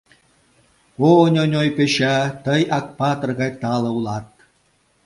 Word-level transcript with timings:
О, 1.07 1.09
Ньоньой 1.33 1.69
Пӧча, 1.75 2.17
тый 2.45 2.61
Акпатыр 2.77 3.29
гай 3.39 3.51
тале 3.61 3.89
улат! 3.97 4.27